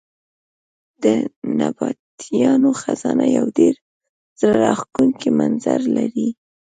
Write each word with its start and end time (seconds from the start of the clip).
د 1.03 1.05
نبطیانو 1.59 2.69
خزانه 2.81 3.25
یو 3.37 3.45
ډېر 3.57 3.75
زړه 4.39 4.55
راښکونکی 4.63 5.29
منظر 5.39 5.79
لري. 5.97 6.27